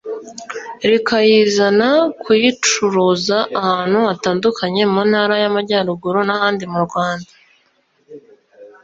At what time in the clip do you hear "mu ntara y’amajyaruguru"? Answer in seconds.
4.93-6.19